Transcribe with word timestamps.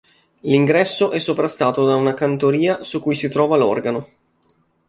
L'ingresso 0.39 1.11
è 1.11 1.19
sovrastato 1.19 1.85
da 1.85 1.93
una 1.93 2.15
cantoria 2.15 2.81
su 2.81 2.99
cui 2.99 3.13
si 3.13 3.29
trova 3.29 3.55
l'organo. 3.55 4.09